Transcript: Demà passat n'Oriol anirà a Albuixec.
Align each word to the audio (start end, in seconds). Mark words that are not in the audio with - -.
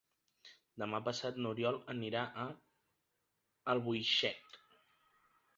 Demà 0.83 1.01
passat 1.07 1.37
n'Oriol 1.43 1.77
anirà 1.93 2.23
a 2.45 2.47
Albuixec. 3.75 4.59